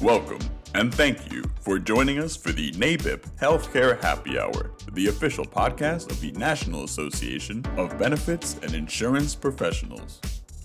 Welcome, 0.00 0.38
and 0.74 0.94
thank 0.94 1.30
you 1.30 1.44
for 1.60 1.78
joining 1.78 2.20
us 2.20 2.34
for 2.34 2.52
the 2.52 2.72
NABIP 2.72 3.20
Healthcare 3.38 4.00
Happy 4.00 4.38
Hour, 4.38 4.70
the 4.92 5.08
official 5.08 5.44
podcast 5.44 6.10
of 6.10 6.18
the 6.22 6.32
National 6.32 6.84
Association 6.84 7.62
of 7.76 7.98
Benefits 7.98 8.56
and 8.62 8.72
Insurance 8.72 9.34
Professionals. 9.34 10.22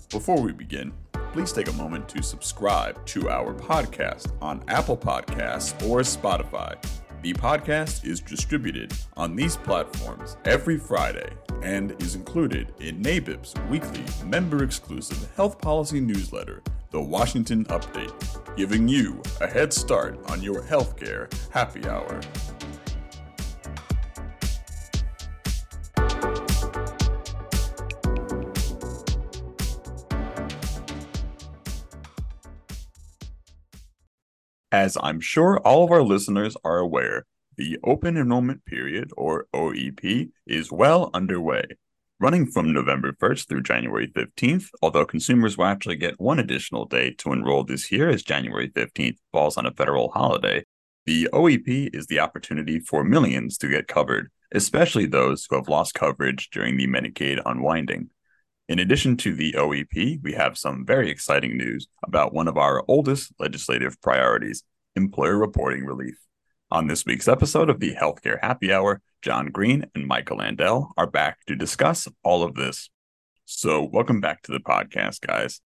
Before 0.08 0.40
we 0.40 0.52
begin, 0.52 0.90
please 1.34 1.52
take 1.52 1.68
a 1.68 1.72
moment 1.74 2.08
to 2.08 2.22
subscribe 2.22 3.04
to 3.04 3.28
our 3.28 3.52
podcast 3.52 4.32
on 4.40 4.64
Apple 4.68 4.96
Podcasts 4.96 5.74
or 5.86 6.00
Spotify. 6.00 6.82
The 7.20 7.34
podcast 7.34 8.06
is 8.06 8.20
distributed 8.20 8.94
on 9.18 9.36
these 9.36 9.58
platforms 9.58 10.38
every 10.46 10.78
Friday 10.78 11.28
and 11.62 11.94
is 12.00 12.14
included 12.14 12.72
in 12.80 13.02
NABIP's 13.02 13.52
weekly 13.68 14.02
member 14.24 14.64
exclusive 14.64 15.28
health 15.36 15.60
policy 15.60 16.00
newsletter, 16.00 16.62
The 16.96 17.02
Washington 17.02 17.66
Update, 17.66 18.56
giving 18.56 18.88
you 18.88 19.20
a 19.42 19.46
head 19.46 19.70
start 19.70 20.18
on 20.30 20.40
your 20.40 20.62
healthcare 20.62 21.30
happy 21.50 21.86
hour. 21.86 22.22
As 34.72 34.96
I'm 35.02 35.20
sure 35.20 35.58
all 35.58 35.84
of 35.84 35.90
our 35.90 36.02
listeners 36.02 36.56
are 36.64 36.78
aware, 36.78 37.26
the 37.58 37.78
open 37.84 38.16
enrollment 38.16 38.64
period, 38.64 39.10
or 39.18 39.48
OEP, 39.52 40.30
is 40.46 40.72
well 40.72 41.10
underway, 41.12 41.64
running 42.18 42.46
from 42.46 42.72
November 42.72 43.12
1st 43.12 43.48
through 43.48 43.62
January 43.62 44.08
15th, 44.08 44.68
although 44.80 45.04
consumers 45.04 45.58
will 45.58 45.66
actually 45.66 45.96
get 45.96 46.20
one 46.20 46.38
additional 46.38 46.86
day 46.86 47.10
to 47.12 47.32
enroll 47.32 47.62
this 47.62 47.92
year 47.92 48.08
as 48.08 48.22
January 48.22 48.70
15th 48.70 49.18
falls 49.32 49.56
on 49.56 49.66
a 49.66 49.72
federal 49.72 50.10
holiday. 50.10 50.64
The 51.04 51.28
OEP 51.32 51.94
is 51.94 52.06
the 52.06 52.20
opportunity 52.20 52.80
for 52.80 53.04
millions 53.04 53.58
to 53.58 53.68
get 53.68 53.86
covered, 53.86 54.30
especially 54.52 55.06
those 55.06 55.46
who 55.48 55.56
have 55.56 55.68
lost 55.68 55.94
coverage 55.94 56.48
during 56.50 56.76
the 56.76 56.86
Medicaid 56.86 57.40
unwinding. 57.44 58.10
In 58.68 58.78
addition 58.78 59.16
to 59.18 59.34
the 59.34 59.52
OEP, 59.52 60.22
we 60.22 60.32
have 60.32 60.58
some 60.58 60.84
very 60.84 61.10
exciting 61.10 61.56
news 61.56 61.86
about 62.02 62.32
one 62.34 62.48
of 62.48 62.56
our 62.56 62.82
oldest 62.88 63.32
legislative 63.38 64.00
priorities 64.00 64.64
employer 64.96 65.36
reporting 65.36 65.84
relief. 65.84 66.16
On 66.68 66.88
this 66.88 67.06
week's 67.06 67.28
episode 67.28 67.70
of 67.70 67.78
the 67.78 67.94
Healthcare 67.94 68.40
Happy 68.42 68.72
Hour, 68.72 69.00
John 69.22 69.50
Greene 69.52 69.86
and 69.94 70.04
Michael 70.04 70.38
Andel 70.38 70.90
are 70.96 71.06
back 71.06 71.38
to 71.46 71.54
discuss 71.54 72.08
all 72.24 72.42
of 72.42 72.56
this. 72.56 72.90
So, 73.44 73.84
welcome 73.84 74.20
back 74.20 74.42
to 74.42 74.52
the 74.52 74.58
podcast, 74.58 75.20
guys. 75.20 75.60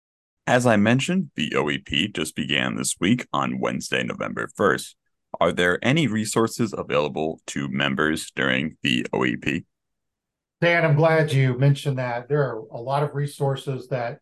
As 0.45 0.67
I 0.67 0.75
mentioned, 0.75 1.31
the 1.37 1.51
OEP 1.51 2.17
just 2.17 2.35
began 2.35 2.75
this 2.75 2.97
week 2.99 3.29
on 3.33 3.61
Wednesday, 3.61 4.03
November 4.03 4.51
1st. 4.59 4.97
Are 5.41 5.53
there 5.53 5.79
any 5.83 6.09
resources 6.09 6.75
available 6.77 7.41
to 7.47 7.69
members 7.69 8.33
during 8.35 8.77
the 8.83 9.07
OEP? 9.13 9.65
Dan, 10.61 10.85
I'm 10.85 10.97
glad 10.97 11.33
you 11.33 11.57
mentioned 11.57 11.99
that. 11.99 12.29
There 12.29 12.43
are 12.43 12.65
a 12.73 12.81
lot 12.81 13.05
of 13.05 13.15
resources 13.15 13.87
that 13.91 14.19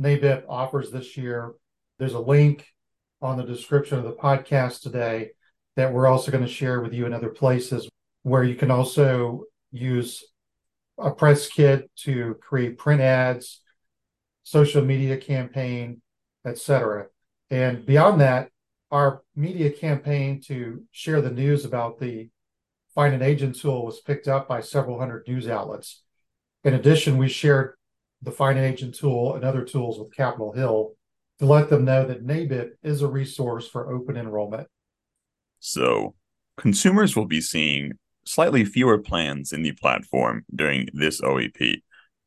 NABIP 0.00 0.46
offers 0.48 0.90
this 0.90 1.16
year. 1.16 1.52
There's 2.00 2.14
a 2.14 2.18
link 2.18 2.66
on 3.22 3.36
the 3.36 3.44
description 3.44 3.98
of 3.98 4.04
the 4.04 4.14
podcast 4.14 4.80
today 4.80 5.30
that 5.78 5.92
we're 5.92 6.08
also 6.08 6.32
going 6.32 6.42
to 6.42 6.50
share 6.50 6.80
with 6.80 6.92
you 6.92 7.06
in 7.06 7.12
other 7.12 7.28
places 7.28 7.88
where 8.24 8.42
you 8.42 8.56
can 8.56 8.68
also 8.68 9.44
use 9.70 10.24
a 10.98 11.12
press 11.12 11.46
kit 11.46 11.88
to 11.94 12.34
create 12.40 12.76
print 12.76 13.00
ads, 13.00 13.60
social 14.42 14.84
media 14.84 15.16
campaign, 15.16 16.02
etc. 16.44 17.06
And 17.50 17.86
beyond 17.86 18.20
that, 18.20 18.50
our 18.90 19.22
media 19.36 19.70
campaign 19.70 20.40
to 20.48 20.82
share 20.90 21.20
the 21.20 21.30
news 21.30 21.64
about 21.64 22.00
the 22.00 22.28
Find 22.92 23.14
an 23.14 23.22
Agent 23.22 23.54
tool 23.54 23.86
was 23.86 24.00
picked 24.00 24.26
up 24.26 24.48
by 24.48 24.60
several 24.60 24.98
hundred 24.98 25.28
news 25.28 25.48
outlets. 25.48 26.02
In 26.64 26.74
addition, 26.74 27.18
we 27.18 27.28
shared 27.28 27.74
the 28.20 28.32
Find 28.32 28.58
an 28.58 28.64
Agent 28.64 28.96
tool 28.96 29.36
and 29.36 29.44
other 29.44 29.62
tools 29.62 29.96
with 29.96 30.12
Capitol 30.12 30.52
Hill 30.54 30.94
to 31.38 31.46
let 31.46 31.70
them 31.70 31.84
know 31.84 32.04
that 32.04 32.26
NABIP 32.26 32.70
is 32.82 33.00
a 33.00 33.06
resource 33.06 33.68
for 33.68 33.92
open 33.92 34.16
enrollment. 34.16 34.66
So, 35.60 36.14
consumers 36.56 37.16
will 37.16 37.26
be 37.26 37.40
seeing 37.40 37.92
slightly 38.24 38.64
fewer 38.64 38.98
plans 38.98 39.52
in 39.52 39.62
the 39.62 39.72
platform 39.72 40.44
during 40.54 40.88
this 40.92 41.20
OEP. 41.20 41.82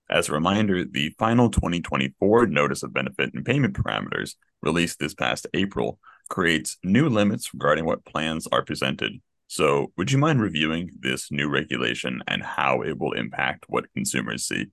As 0.10 0.28
a 0.28 0.34
reminder, 0.34 0.84
the 0.84 1.14
final 1.18 1.50
2024 1.50 2.48
Notice 2.48 2.84
of 2.84 2.94
Benefit 2.94 3.34
and 3.34 3.46
Payment 3.46 3.76
Parameters, 3.76 4.36
released 4.62 5.00
this 5.00 5.14
past 5.14 5.48
April, 5.54 6.00
creates 6.30 6.78
new 6.84 7.10
limits 7.10 7.54
regarding 7.54 7.86
what 7.86 8.06
plans 8.06 8.48
are 8.52 8.64
presented. 8.64 9.14
So, 9.48 9.92
would 9.98 10.12
you 10.12 10.18
mind 10.18 10.42
reviewing 10.42 10.92
this 11.00 11.32
new 11.32 11.50
regulation 11.50 12.22
and 12.28 12.42
how 12.42 12.82
it 12.82 12.98
will 12.98 13.12
impact 13.14 13.66
what 13.68 13.92
consumers 13.94 14.46
see? 14.48 14.68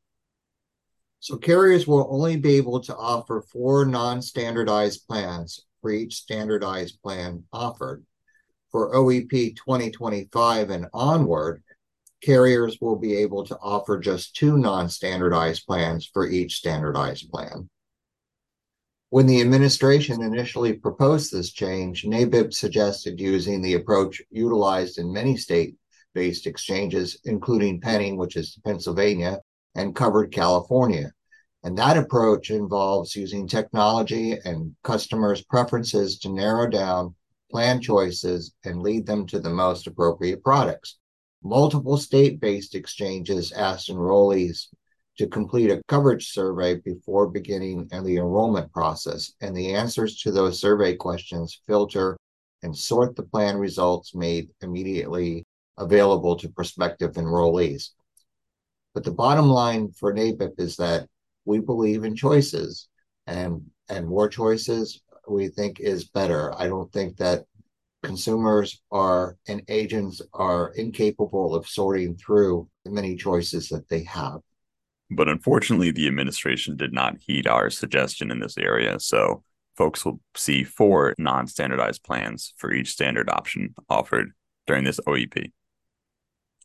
So, 1.20 1.36
carriers 1.36 1.86
will 1.86 2.06
only 2.10 2.36
be 2.36 2.56
able 2.56 2.80
to 2.82 2.97
offer 2.97 3.42
four 3.52 3.84
non 3.84 4.22
standardized 4.22 5.06
plans 5.08 5.64
for 5.80 5.91
each 5.91 6.14
standardized 6.14 7.02
plan 7.02 7.44
offered. 7.52 8.04
For 8.70 8.94
OEP 8.94 9.56
2025 9.56 10.70
and 10.70 10.86
onward, 10.92 11.62
carriers 12.22 12.78
will 12.80 12.96
be 12.96 13.16
able 13.16 13.44
to 13.46 13.58
offer 13.58 13.98
just 13.98 14.36
two 14.36 14.58
non 14.58 14.88
standardized 14.90 15.66
plans 15.66 16.06
for 16.06 16.28
each 16.28 16.56
standardized 16.56 17.30
plan. 17.30 17.70
When 19.10 19.26
the 19.26 19.40
administration 19.40 20.22
initially 20.22 20.74
proposed 20.74 21.32
this 21.32 21.50
change, 21.50 22.04
NABIP 22.04 22.52
suggested 22.52 23.18
using 23.18 23.62
the 23.62 23.72
approach 23.74 24.20
utilized 24.30 24.98
in 24.98 25.12
many 25.12 25.38
state 25.38 25.76
based 26.12 26.46
exchanges, 26.46 27.18
including 27.24 27.80
Pennie, 27.80 28.12
which 28.12 28.36
is 28.36 28.58
Pennsylvania, 28.66 29.40
and 29.74 29.96
covered 29.96 30.30
California. 30.30 31.12
And 31.62 31.78
that 31.78 31.96
approach 31.96 32.50
involves 32.50 33.16
using 33.16 33.46
technology 33.46 34.38
and 34.44 34.76
customers' 34.84 35.42
preferences 35.42 36.18
to 36.20 36.28
narrow 36.28 36.68
down 36.68 37.14
plan 37.50 37.81
choices 37.81 38.54
and 38.64 38.82
lead 38.82 39.06
them 39.06 39.26
to 39.26 39.41
the 39.41 39.50
most 39.50 39.86
appropriate 39.86 40.42
products. 40.42 40.98
Multiple 41.42 41.97
state 41.97 42.41
based 42.41 42.75
exchanges 42.75 43.53
asked 43.53 43.88
enrollees 43.88 44.66
to 45.19 45.26
complete 45.26 45.70
a 45.70 45.82
coverage 45.88 46.31
survey 46.31 46.76
before 46.76 47.28
beginning 47.28 47.88
the 47.88 48.16
enrollment 48.16 48.72
process, 48.72 49.32
and 49.41 49.56
the 49.56 49.75
answers 49.75 50.20
to 50.20 50.31
those 50.31 50.60
survey 50.60 50.94
questions 50.94 51.60
filter 51.66 52.16
and 52.62 52.76
sort 52.76 53.16
the 53.16 53.22
plan 53.22 53.56
results 53.56 54.15
made 54.15 54.48
immediately 54.60 55.44
available 55.76 56.36
to 56.36 56.48
prospective 56.48 57.12
enrollees. 57.12 57.91
But 58.94 59.04
the 59.04 59.12
bottom 59.12 59.48
line 59.48 59.92
for 59.92 60.12
NABIP 60.12 60.59
is 60.59 60.76
that 60.76 61.09
we 61.44 61.60
believe 61.60 62.04
in 62.04 62.15
choices, 62.16 62.88
and 63.26 63.62
and 63.88 64.06
more 64.06 64.28
choices 64.28 65.00
we 65.31 65.49
think 65.49 65.81
is 65.81 66.05
better. 66.09 66.53
I 66.59 66.69
don't 66.69 66.93
think 66.93 67.16
that 67.19 67.44
consumers 68.03 68.81
are 68.91 69.37
and 69.49 69.62
agents 69.69 70.22
are 70.33 70.72
incapable 70.77 71.55
of 71.55 71.66
sorting 71.66 72.16
through 72.16 72.69
the 72.84 72.91
many 72.91 73.16
choices 73.16 73.69
that 73.69 73.89
they 73.89 74.05
have. 74.05 74.41
But 75.11 75.28
unfortunately, 75.28 75.91
the 75.91 76.06
administration 76.06 76.77
did 76.77 76.93
not 76.93 77.16
heed 77.19 77.47
our 77.47 77.71
suggestion 77.71 78.31
in 78.31 78.41
this 78.41 78.59
area. 78.59 79.00
So 79.00 79.43
folks 79.77 80.05
will 80.05 80.21
see 80.34 80.65
four 80.65 81.15
non 81.19 81.47
standardized 81.47 82.03
plans 82.03 82.53
for 82.56 82.72
each 82.72 82.91
standard 82.91 83.31
option 83.31 83.75
offered 83.89 84.33
during 84.66 84.84
this 84.84 85.00
OEP. 85.06 85.53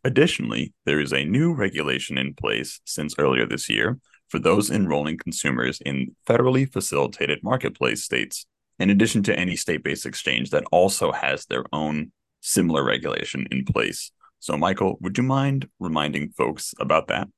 Additionally, 0.04 0.74
there 0.86 1.00
is 1.00 1.14
a 1.14 1.24
new 1.24 1.54
regulation 1.54 2.18
in 2.18 2.34
place 2.34 2.82
since 2.84 3.16
earlier 3.18 3.46
this 3.46 3.70
year 3.70 4.00
for 4.28 4.40
those 4.40 4.70
enrolling 4.70 5.18
consumers 5.18 5.80
in 5.86 6.16
federally 6.28 6.70
facilitated 6.70 7.40
marketplace 7.44 8.04
states, 8.04 8.46
in 8.80 8.90
addition 8.90 9.24
to 9.24 9.38
any 9.38 9.56
state 9.56 9.84
based 9.84 10.06
exchange 10.06 10.50
that 10.52 10.64
also 10.72 11.12
has 11.12 11.46
their 11.46 11.64
own 11.72 12.12
similar 12.42 12.84
regulation 12.84 13.48
in 13.52 13.66
place. 13.66 14.12
So, 14.40 14.58
Michael, 14.58 14.98
would 15.00 15.18
you 15.18 15.24
mind 15.24 15.70
reminding 15.80 16.30
folks 16.32 16.74
about 16.80 17.08
that? 17.08 17.30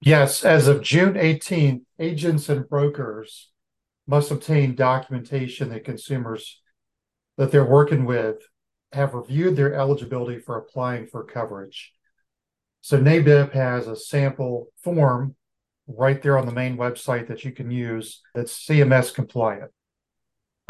Yes, 0.00 0.44
as 0.44 0.68
of 0.68 0.82
June 0.82 1.14
18th, 1.14 1.82
agents 1.98 2.48
and 2.48 2.68
brokers 2.68 3.50
must 4.06 4.30
obtain 4.30 4.74
documentation 4.74 5.68
that 5.70 5.84
consumers 5.84 6.60
that 7.36 7.50
they're 7.50 7.64
working 7.64 8.04
with 8.04 8.36
have 8.92 9.14
reviewed 9.14 9.56
their 9.56 9.74
eligibility 9.74 10.38
for 10.38 10.56
applying 10.56 11.06
for 11.06 11.24
coverage. 11.24 11.92
So 12.82 13.00
NABIP 13.00 13.52
has 13.52 13.86
a 13.86 13.96
sample 13.96 14.68
form 14.82 15.36
right 15.86 16.22
there 16.22 16.38
on 16.38 16.46
the 16.46 16.52
main 16.52 16.76
website 16.76 17.28
that 17.28 17.44
you 17.44 17.52
can 17.52 17.70
use 17.70 18.22
that's 18.34 18.66
CMS 18.66 19.12
compliant. 19.12 19.70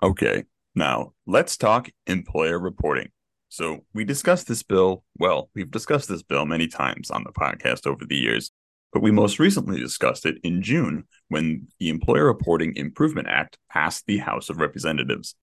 Okay, 0.03 0.45
now 0.75 1.13
let's 1.27 1.57
talk 1.57 1.91
employer 2.07 2.59
reporting. 2.59 3.11
So 3.49 3.85
we 3.93 4.05
discussed 4.05 4.49
this 4.49 4.63
bill, 4.63 5.05
well, 5.19 5.51
we've 5.55 5.71
discussed 5.71 6.09
this 6.09 6.23
bill 6.23 6.47
many 6.47 6.69
times 6.69 7.11
on 7.11 7.23
the 7.25 7.33
podcast 7.33 7.87
over 7.87 8.05
the 8.07 8.17
years, 8.17 8.51
but 8.93 9.03
we 9.03 9.11
most 9.11 9.39
recently 9.39 9.79
discussed 9.79 10.25
it 10.25 10.39
in 10.43 10.63
June 10.63 11.05
when 11.29 11.69
the 11.79 11.91
Employer 11.91 12.25
Reporting 12.25 12.75
Improvement 12.77 13.29
Act 13.29 13.59
passed 13.71 14.07
the 14.07 14.19
House 14.19 14.49
of 14.49 14.57
Representatives. 14.57 15.35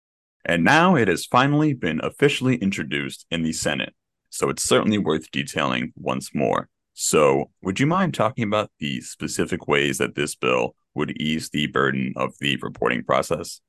And 0.43 0.63
now 0.63 0.95
it 0.95 1.07
has 1.07 1.25
finally 1.25 1.73
been 1.73 1.99
officially 2.03 2.55
introduced 2.55 3.27
in 3.29 3.43
the 3.43 3.53
Senate, 3.53 3.93
so 4.31 4.49
it's 4.49 4.63
certainly 4.63 4.97
worth 4.97 5.29
detailing 5.29 5.93
once 5.95 6.33
more. 6.33 6.69
So, 7.01 7.49
would 7.61 7.79
you 7.79 7.87
mind 7.87 8.13
talking 8.13 8.43
about 8.43 8.71
the 8.77 8.99
specific 8.99 9.69
ways 9.69 9.99
that 9.99 10.15
this 10.15 10.35
bill 10.35 10.75
would 10.95 11.11
ease 11.11 11.49
the 11.49 11.67
burden 11.67 12.11
of 12.17 12.33
the 12.41 12.57
reporting 12.57 13.05
process? 13.05 13.61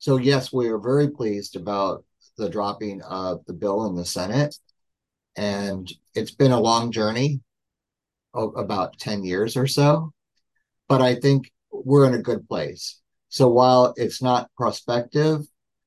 So, 0.00 0.16
yes, 0.16 0.52
we 0.52 0.66
are 0.66 0.80
very 0.80 1.08
pleased 1.10 1.54
about 1.54 2.04
the 2.36 2.50
dropping 2.50 3.02
of 3.02 3.44
the 3.46 3.52
bill 3.52 3.86
in 3.86 3.94
the 3.94 4.04
Senate. 4.04 4.58
And 5.36 5.88
it's 6.16 6.32
been 6.32 6.50
a 6.50 6.58
long 6.58 6.90
journey, 6.90 7.40
about 8.34 8.98
10 8.98 9.22
years 9.22 9.56
or 9.56 9.68
so. 9.68 10.12
But 10.88 11.00
I 11.00 11.14
think 11.14 11.52
we're 11.70 12.08
in 12.08 12.14
a 12.14 12.22
good 12.22 12.48
place. 12.48 13.00
So, 13.28 13.46
while 13.46 13.94
it's 13.96 14.20
not 14.20 14.50
prospective 14.56 15.42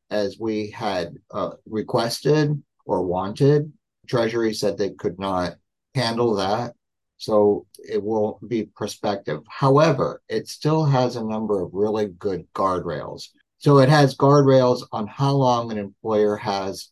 as 0.10 0.40
we 0.40 0.70
had 0.70 1.18
uh, 1.30 1.56
requested 1.66 2.64
or 2.86 3.06
wanted, 3.06 3.74
Treasury 4.08 4.54
said 4.54 4.78
they 4.78 4.92
could 4.92 5.20
not 5.20 5.56
handle 5.96 6.36
that. 6.36 6.74
So 7.18 7.66
it 7.78 8.04
will 8.04 8.40
be 8.48 8.64
prospective. 8.64 9.42
However, 9.48 10.22
it 10.28 10.48
still 10.48 10.84
has 10.84 11.16
a 11.16 11.24
number 11.24 11.62
of 11.62 11.74
really 11.74 12.08
good 12.08 12.46
guardrails. 12.54 13.30
So 13.60 13.80
it 13.80 13.90
has 13.90 14.18
guardrails 14.18 14.86
on 14.92 15.08
how 15.08 15.32
long 15.32 15.72
an 15.72 15.78
employer 15.78 16.36
has 16.36 16.90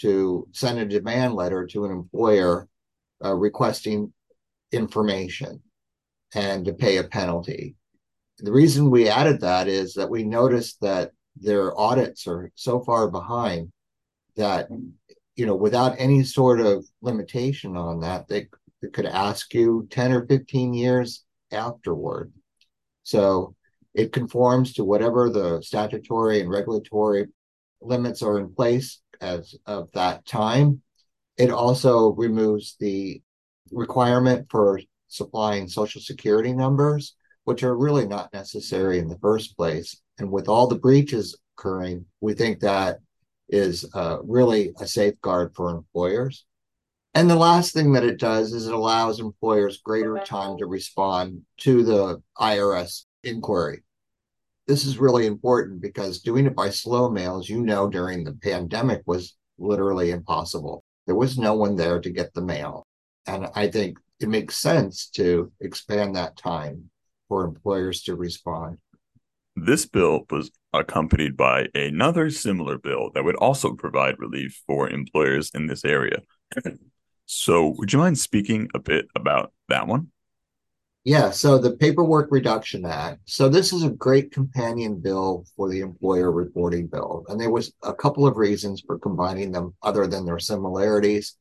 to 0.00 0.48
send 0.52 0.78
a 0.78 0.84
demand 0.84 1.34
letter 1.34 1.66
to 1.66 1.84
an 1.84 1.92
employer 1.92 2.68
uh, 3.24 3.34
requesting 3.34 4.12
information 4.72 5.62
and 6.34 6.64
to 6.64 6.72
pay 6.72 6.98
a 6.98 7.04
penalty. 7.04 7.76
The 8.38 8.52
reason 8.52 8.90
we 8.90 9.08
added 9.08 9.40
that 9.40 9.68
is 9.68 9.94
that 9.94 10.10
we 10.10 10.24
noticed 10.24 10.80
that 10.80 11.12
their 11.36 11.78
audits 11.78 12.26
are 12.26 12.50
so 12.54 12.80
far 12.80 13.08
behind 13.10 13.72
that 14.36 14.68
you 15.38 15.46
know 15.46 15.54
without 15.54 15.94
any 15.98 16.24
sort 16.24 16.60
of 16.60 16.84
limitation 17.00 17.76
on 17.76 18.00
that 18.00 18.26
they 18.26 18.48
it 18.82 18.92
could 18.92 19.06
ask 19.06 19.54
you 19.54 19.86
10 19.90 20.12
or 20.12 20.26
15 20.26 20.74
years 20.74 21.24
afterward. 21.50 22.32
So 23.02 23.54
it 23.94 24.12
conforms 24.12 24.74
to 24.74 24.84
whatever 24.84 25.30
the 25.30 25.60
statutory 25.62 26.40
and 26.40 26.50
regulatory 26.50 27.26
limits 27.80 28.22
are 28.22 28.38
in 28.38 28.54
place 28.54 29.00
as 29.20 29.54
of 29.66 29.90
that 29.94 30.26
time. 30.26 30.82
It 31.36 31.50
also 31.50 32.12
removes 32.12 32.76
the 32.78 33.20
requirement 33.72 34.46
for 34.50 34.80
supplying 35.08 35.68
social 35.68 36.00
security 36.00 36.52
numbers, 36.52 37.16
which 37.44 37.62
are 37.62 37.76
really 37.76 38.06
not 38.06 38.32
necessary 38.32 38.98
in 38.98 39.08
the 39.08 39.18
first 39.18 39.56
place. 39.56 40.00
And 40.18 40.30
with 40.30 40.48
all 40.48 40.66
the 40.66 40.78
breaches 40.78 41.36
occurring, 41.56 42.06
we 42.20 42.34
think 42.34 42.60
that 42.60 42.98
is 43.48 43.88
uh, 43.94 44.18
really 44.22 44.72
a 44.80 44.86
safeguard 44.86 45.54
for 45.54 45.70
employers. 45.70 46.44
And 47.14 47.28
the 47.28 47.36
last 47.36 47.72
thing 47.72 47.92
that 47.92 48.04
it 48.04 48.20
does 48.20 48.52
is 48.52 48.66
it 48.66 48.74
allows 48.74 49.18
employers 49.18 49.80
greater 49.82 50.18
time 50.18 50.58
to 50.58 50.66
respond 50.66 51.42
to 51.58 51.82
the 51.82 52.22
IRS 52.38 53.04
inquiry. 53.24 53.82
This 54.66 54.84
is 54.84 54.98
really 54.98 55.26
important 55.26 55.80
because 55.80 56.20
doing 56.20 56.46
it 56.46 56.54
by 56.54 56.70
slow 56.70 57.10
mail, 57.10 57.38
as 57.38 57.48
you 57.48 57.62
know, 57.62 57.88
during 57.88 58.22
the 58.22 58.34
pandemic 58.34 59.02
was 59.06 59.36
literally 59.58 60.10
impossible. 60.10 60.84
There 61.06 61.16
was 61.16 61.38
no 61.38 61.54
one 61.54 61.74
there 61.74 62.00
to 62.00 62.10
get 62.10 62.34
the 62.34 62.42
mail. 62.42 62.86
And 63.26 63.48
I 63.54 63.68
think 63.68 63.98
it 64.20 64.28
makes 64.28 64.58
sense 64.58 65.08
to 65.10 65.50
expand 65.60 66.14
that 66.16 66.36
time 66.36 66.90
for 67.28 67.44
employers 67.44 68.02
to 68.02 68.14
respond. 68.14 68.78
This 69.64 69.86
bill 69.86 70.26
was 70.30 70.50
accompanied 70.72 71.36
by 71.36 71.66
another 71.74 72.30
similar 72.30 72.78
bill 72.78 73.10
that 73.14 73.24
would 73.24 73.36
also 73.36 73.74
provide 73.74 74.18
relief 74.18 74.62
for 74.66 74.88
employers 74.88 75.50
in 75.54 75.66
this 75.66 75.84
area. 75.84 76.22
So, 77.30 77.74
would 77.76 77.92
you 77.92 77.98
mind 77.98 78.16
speaking 78.16 78.70
a 78.74 78.78
bit 78.78 79.06
about 79.14 79.52
that 79.68 79.86
one? 79.86 80.12
Yeah, 81.04 81.30
so 81.30 81.58
the 81.58 81.76
Paperwork 81.76 82.28
Reduction 82.30 82.86
Act. 82.86 83.20
So 83.26 83.50
this 83.50 83.72
is 83.72 83.82
a 83.82 83.90
great 83.90 84.32
companion 84.32 84.98
bill 84.98 85.44
for 85.54 85.68
the 85.68 85.80
employer 85.80 86.32
reporting 86.32 86.86
bill. 86.86 87.26
And 87.28 87.38
there 87.38 87.50
was 87.50 87.72
a 87.82 87.94
couple 87.94 88.26
of 88.26 88.38
reasons 88.38 88.82
for 88.86 88.98
combining 88.98 89.52
them 89.52 89.74
other 89.82 90.06
than 90.06 90.24
their 90.24 90.38
similarities 90.38 91.36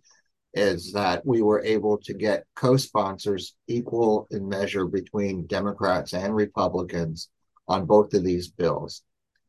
is 0.53 0.91
that 0.93 1.25
we 1.25 1.41
were 1.41 1.63
able 1.63 1.97
to 1.99 2.13
get 2.13 2.45
co-sponsors 2.55 3.55
equal 3.67 4.27
in 4.31 4.47
measure 4.47 4.85
between 4.85 5.47
Democrats 5.47 6.13
and 6.13 6.35
Republicans 6.35 7.29
on 7.67 7.85
both 7.85 8.13
of 8.13 8.23
these 8.23 8.47
bills. 8.47 9.03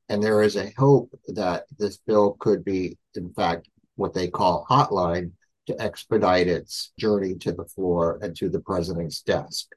And 0.09 0.23
there 0.23 0.43
is 0.43 0.57
a 0.57 0.73
hope 0.77 1.11
that 1.29 1.65
this 1.79 1.99
bill 1.99 2.37
could 2.39 2.65
be, 2.65 2.99
in 3.15 3.33
fact, 3.33 3.69
what 3.97 4.15
they 4.15 4.29
call 4.29 4.67
hotline 4.69 5.33
to 5.67 5.81
expedite 5.83 6.49
its 6.49 6.93
journey 6.99 7.35
to 7.35 7.53
the 7.53 7.67
floor 7.67 8.19
and 8.23 8.35
to 8.37 8.49
the 8.49 8.61
president's 8.61 9.21
desk. 9.23 9.69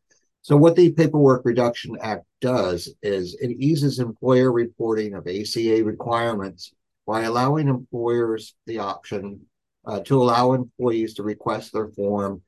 So, 0.41 0.55
what 0.57 0.75
the 0.75 0.91
Paperwork 0.91 1.43
Reduction 1.45 1.97
Act 2.01 2.25
does 2.39 2.93
is 3.03 3.35
it 3.35 3.51
eases 3.59 3.99
employer 3.99 4.51
reporting 4.51 5.13
of 5.13 5.27
ACA 5.27 5.83
requirements 5.83 6.73
by 7.05 7.23
allowing 7.23 7.67
employers 7.67 8.55
the 8.65 8.79
option 8.79 9.41
uh, 9.85 9.99
to 10.01 10.21
allow 10.21 10.53
employees 10.53 11.13
to 11.15 11.23
request 11.23 11.73
their 11.73 11.89
Form 11.89 12.41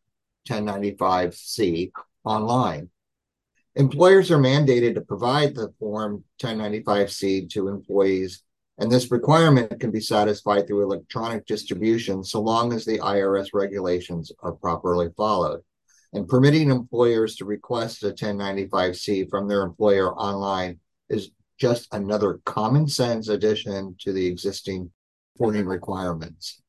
1095C 0.48 1.92
online. 2.24 2.90
Employers 3.76 4.30
are 4.32 4.38
mandated 4.38 4.96
to 4.96 5.02
provide 5.02 5.56
the 5.56 5.74
Form 5.80 6.24
1095C 6.42 7.50
to 7.52 7.70
employees 7.70 8.44
and 8.80 8.92
this 8.92 9.12
requirement 9.12 9.80
can 9.80 9.92
be 9.92 10.00
satisfied 10.00 10.68
through 10.68 10.84
electronic 10.84 11.46
distribution 11.46 12.24
so 12.24 12.42
long 12.42 12.74
as 12.74 12.86
the 12.86 12.98
IRS 13.00 13.50
regulations 13.54 14.32
are 14.42 14.54
properly 14.54 15.10
followed. 15.16 15.62
And 16.14 16.28
permitting 16.28 16.70
employers 16.70 17.36
to 17.38 17.46
request 17.46 18.04
a 18.04 18.12
1095C 18.12 19.30
from 19.30 19.48
their 19.48 19.62
employer 19.62 20.14
online 20.16 20.80
is 21.10 21.32
just 21.60 21.88
another 21.94 22.40
common 22.46 22.88
sense 22.88 23.30
addition 23.30 23.96
to 24.00 24.12
the 24.12 24.26
existing 24.26 24.92
reporting 25.36 25.66
requirements. 25.66 26.62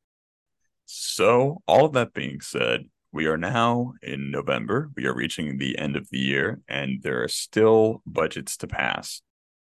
So, 0.87 1.63
all 1.67 1.87
of 1.87 1.93
that 1.95 2.13
being 2.13 2.41
said, 2.41 2.85
we 3.15 3.27
are 3.27 3.39
now 3.39 3.95
in 4.03 4.33
November. 4.33 4.91
We 4.97 5.07
are 5.07 5.15
reaching 5.15 5.57
the 5.57 5.79
end 5.79 5.95
of 5.95 6.11
the 6.11 6.19
year, 6.19 6.61
and 6.69 7.01
there 7.03 7.23
are 7.23 7.29
still 7.29 8.03
budgets 8.05 8.57
to 8.59 8.67
pass. 8.67 9.23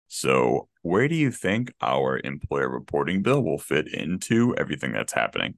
So, 0.06 0.68
where 0.82 1.08
do 1.08 1.14
you 1.14 1.30
think 1.30 1.72
our 1.80 2.20
employer 2.22 2.68
reporting 2.68 3.22
bill 3.22 3.42
will 3.42 3.58
fit 3.58 3.92
into 3.92 4.54
everything 4.56 4.92
that's 4.92 5.14
happening? 5.14 5.54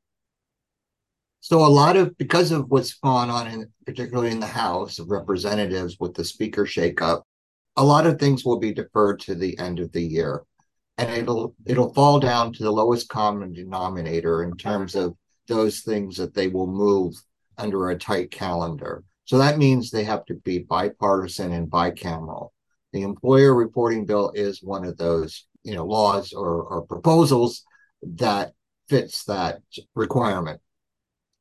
So, 1.40 1.66
a 1.66 1.66
lot 1.66 1.96
of 1.96 2.16
because 2.16 2.52
of 2.52 2.70
what's 2.70 2.94
gone 2.94 3.28
on, 3.28 3.48
in, 3.48 3.72
particularly 3.84 4.30
in 4.30 4.40
the 4.40 4.46
House 4.46 5.00
of 5.00 5.10
Representatives 5.10 5.96
with 5.98 6.14
the 6.14 6.24
speaker 6.24 6.64
shakeup, 6.64 7.22
a 7.76 7.84
lot 7.84 8.06
of 8.06 8.20
things 8.20 8.44
will 8.44 8.60
be 8.60 8.72
deferred 8.72 9.18
to 9.20 9.34
the 9.34 9.58
end 9.58 9.80
of 9.80 9.90
the 9.90 10.02
year, 10.02 10.44
and 10.96 11.10
it'll 11.10 11.56
it'll 11.66 11.92
fall 11.92 12.20
down 12.20 12.52
to 12.52 12.62
the 12.62 12.70
lowest 12.70 13.08
common 13.08 13.52
denominator 13.52 14.44
in 14.44 14.56
terms 14.56 14.94
of 14.94 15.16
those 15.48 15.80
things 15.80 16.16
that 16.18 16.34
they 16.34 16.46
will 16.46 16.68
move 16.68 17.16
under 17.60 17.90
a 17.90 17.98
tight 17.98 18.30
calendar. 18.30 19.04
So 19.24 19.38
that 19.38 19.58
means 19.58 19.90
they 19.90 20.04
have 20.04 20.24
to 20.26 20.34
be 20.34 20.60
bipartisan 20.60 21.52
and 21.52 21.70
bicameral. 21.70 22.48
The 22.92 23.02
employer 23.02 23.54
reporting 23.54 24.06
bill 24.06 24.32
is 24.34 24.62
one 24.62 24.84
of 24.84 24.96
those, 24.96 25.46
you 25.62 25.74
know, 25.74 25.86
laws 25.86 26.32
or, 26.32 26.62
or 26.64 26.82
proposals 26.82 27.64
that 28.02 28.52
fits 28.88 29.24
that 29.24 29.60
requirement. 29.94 30.60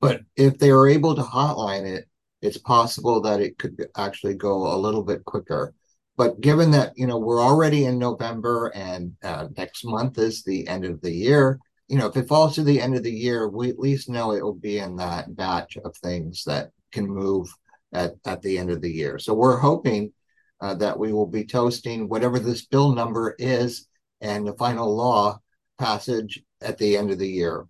But 0.01 0.21
if 0.35 0.59
they 0.59 0.69
are 0.69 0.87
able 0.87 1.15
to 1.15 1.21
hotline 1.21 1.85
it, 1.85 2.05
it's 2.41 2.57
possible 2.57 3.21
that 3.21 3.41
it 3.41 3.57
could 3.57 3.75
actually 3.97 4.35
go 4.35 4.73
a 4.73 4.77
little 4.77 5.03
bit 5.03 5.25
quicker. 5.25 5.73
But 6.15 6.41
given 6.41 6.71
that 6.71 6.93
you 6.95 7.07
know 7.07 7.17
we're 7.17 7.41
already 7.41 7.85
in 7.85 7.97
November 7.97 8.71
and 8.75 9.13
uh, 9.23 9.47
next 9.57 9.85
month 9.85 10.17
is 10.17 10.43
the 10.43 10.67
end 10.67 10.85
of 10.85 11.01
the 11.01 11.11
year, 11.11 11.59
you 11.89 11.97
know 11.97 12.05
if 12.05 12.15
it 12.15 12.27
falls 12.27 12.55
to 12.55 12.63
the 12.63 12.79
end 12.79 12.95
of 12.95 13.03
the 13.03 13.11
year, 13.11 13.49
we 13.49 13.69
at 13.69 13.79
least 13.79 14.09
know 14.09 14.31
it 14.31 14.43
will 14.43 14.53
be 14.53 14.77
in 14.77 14.95
that 14.97 15.35
batch 15.35 15.75
of 15.77 15.97
things 15.97 16.43
that 16.45 16.69
can 16.91 17.07
move 17.07 17.49
at 17.91 18.13
at 18.25 18.41
the 18.41 18.57
end 18.57 18.69
of 18.69 18.81
the 18.81 18.91
year. 18.91 19.17
So 19.17 19.33
we're 19.33 19.57
hoping 19.57 20.13
uh, 20.61 20.75
that 20.75 20.99
we 20.99 21.11
will 21.11 21.27
be 21.27 21.45
toasting 21.45 22.07
whatever 22.07 22.39
this 22.39 22.65
bill 22.65 22.93
number 22.93 23.35
is 23.39 23.87
and 24.21 24.45
the 24.45 24.53
final 24.53 24.95
law 24.95 25.39
passage 25.79 26.43
at 26.61 26.77
the 26.77 26.95
end 26.95 27.09
of 27.09 27.17
the 27.17 27.27
year. 27.27 27.65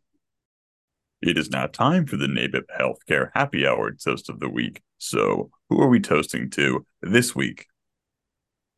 It 1.21 1.37
is 1.37 1.49
now 1.49 1.67
time 1.67 2.05
for 2.05 2.17
the 2.17 2.27
NABIP 2.27 2.63
Healthcare 2.77 3.29
Happy 3.33 3.67
Hour 3.67 3.91
Toast 3.91 4.29
of 4.29 4.39
the 4.39 4.49
Week. 4.49 4.81
So, 4.97 5.49
who 5.69 5.79
are 5.81 5.89
we 5.89 5.99
toasting 5.99 6.49
to 6.51 6.85
this 7.01 7.35
week? 7.35 7.67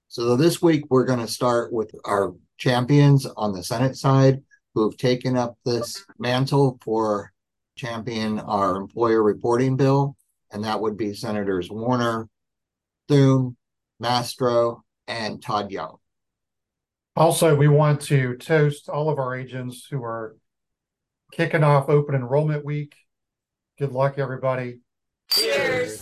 So, 0.07 0.35
this 0.35 0.61
week 0.61 0.85
we're 0.89 1.05
going 1.05 1.19
to 1.19 1.27
start 1.27 1.71
with 1.71 1.93
our 2.03 2.33
champions 2.57 3.25
on 3.25 3.53
the 3.53 3.63
Senate 3.63 3.95
side 3.95 4.41
who 4.73 4.89
have 4.89 4.97
taken 4.97 5.37
up 5.37 5.57
this 5.65 6.05
mantle 6.17 6.79
for 6.83 7.31
champion 7.77 8.39
our 8.39 8.75
employer 8.75 9.23
reporting 9.23 9.75
bill. 9.75 10.15
And 10.51 10.63
that 10.65 10.81
would 10.81 10.97
be 10.97 11.13
Senators 11.13 11.69
Warner, 11.69 12.27
Thune, 13.07 13.55
Masto, 14.01 14.81
and 15.07 15.41
Todd 15.41 15.71
Young. 15.71 15.97
Also, 17.15 17.55
we 17.55 17.67
want 17.67 18.01
to 18.01 18.37
toast 18.37 18.89
all 18.89 19.09
of 19.09 19.19
our 19.19 19.35
agents 19.35 19.85
who 19.89 20.03
are 20.03 20.37
kicking 21.31 21.63
off 21.63 21.89
open 21.89 22.15
enrollment 22.15 22.63
week. 22.63 22.95
Good 23.77 23.91
luck, 23.91 24.17
everybody. 24.17 24.79
Cheers. 25.29 26.00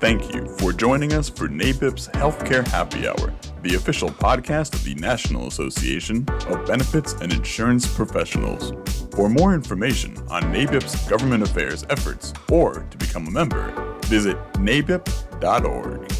Thank 0.00 0.32
you 0.32 0.46
for 0.58 0.72
joining 0.72 1.12
us 1.12 1.28
for 1.28 1.48
NABIP's 1.48 2.06
Healthcare 2.10 2.64
Happy 2.68 3.08
Hour, 3.08 3.34
the 3.62 3.74
official 3.74 4.10
podcast 4.10 4.74
of 4.74 4.84
the 4.84 4.94
National 4.94 5.48
Association 5.48 6.24
of 6.46 6.64
Benefits 6.66 7.14
and 7.14 7.32
Insurance 7.32 7.84
Professionals. 7.96 8.72
For 9.12 9.28
more 9.28 9.54
information 9.54 10.16
on 10.30 10.44
NABIP's 10.44 11.08
government 11.08 11.42
affairs 11.42 11.84
efforts 11.90 12.32
or 12.48 12.86
to 12.90 12.96
become 12.96 13.26
a 13.26 13.30
member, 13.32 13.98
visit 14.02 14.36
nabip.org. 14.52 16.17